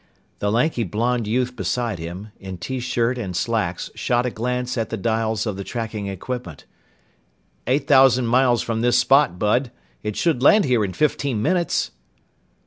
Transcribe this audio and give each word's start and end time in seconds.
The 0.39 0.51
lanky 0.51 0.83
blond 0.83 1.27
youth 1.27 1.55
beside 1.55 1.99
him, 1.99 2.31
in 2.39 2.57
T 2.57 2.79
shirt 2.79 3.19
and 3.19 3.37
slacks, 3.37 3.91
shot 3.93 4.25
a 4.25 4.31
glance 4.31 4.75
at 4.75 4.89
the 4.89 4.97
dials 4.97 5.45
of 5.45 5.57
the 5.57 5.63
tracking 5.63 6.07
equipment. 6.07 6.65
"Eight 7.67 7.85
thousand 7.85 8.25
miles 8.25 8.63
from 8.63 8.81
this 8.81 8.97
spot, 8.97 9.37
Bud. 9.37 9.69
It 10.01 10.15
should 10.15 10.41
land 10.41 10.65
here 10.65 10.83
in 10.83 10.93
fifteen 10.93 11.39
minutes!" 11.43 11.91